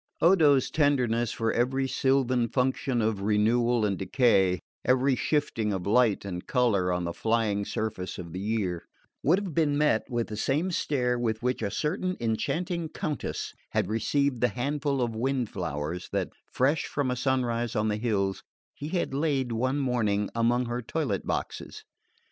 [0.19, 6.47] Odo's tenderness for every sylvan function of renewal and decay, every shifting of light and
[6.47, 8.87] colour on the flying surface of the year,
[9.21, 13.89] would have been met with the same stare with which a certain enchanting Countess had
[13.89, 18.41] received the handful of wind flowers that, fresh from a sunrise on the hills,
[18.73, 21.83] he had laid one morning among her toilet boxes.